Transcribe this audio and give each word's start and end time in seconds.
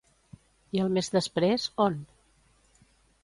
I 0.77 0.81
al 0.85 0.89
mes 0.95 1.09
després, 1.17 1.67
on? 1.87 1.99